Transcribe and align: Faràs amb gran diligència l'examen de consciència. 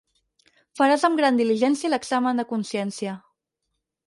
Faràs 0.79 1.05
amb 1.09 1.21
gran 1.21 1.37
diligència 1.41 1.93
l'examen 1.95 2.43
de 2.43 2.47
consciència. 2.55 3.15